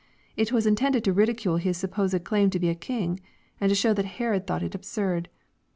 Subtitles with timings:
[0.35, 3.19] It was intended to ridicule His supposed claim to be a king,
[3.59, 5.29] and to show that Herod thought it absurd.